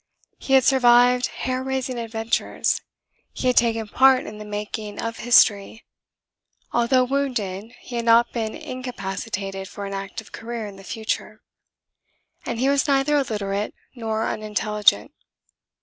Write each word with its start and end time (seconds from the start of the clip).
He 0.39 0.53
had 0.53 0.63
survived 0.63 1.27
hair 1.27 1.61
raising 1.61 1.99
adventures; 1.99 2.81
he 3.33 3.45
had 3.45 3.55
taken 3.55 3.87
part 3.87 4.25
in 4.25 4.39
the 4.39 4.45
making 4.45 4.99
of 4.99 5.17
history; 5.17 5.85
although 6.73 7.03
wounded 7.03 7.75
he 7.81 7.97
had 7.97 8.05
not 8.05 8.33
been 8.33 8.55
incapacitated 8.55 9.67
for 9.69 9.85
an 9.85 9.93
active 9.93 10.31
career 10.31 10.65
in 10.65 10.77
the 10.77 10.83
future; 10.83 11.43
and 12.47 12.59
he 12.59 12.67
was 12.67 12.87
neither 12.87 13.15
illiterate 13.15 13.75
nor 13.93 14.25
unintelligent. 14.27 15.11